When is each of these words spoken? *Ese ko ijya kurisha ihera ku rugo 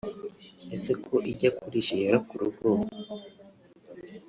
*Ese 0.75 0.91
ko 1.05 1.15
ijya 1.31 1.49
kurisha 1.59 1.91
ihera 1.97 2.19
ku 2.27 2.33
rugo 2.41 2.67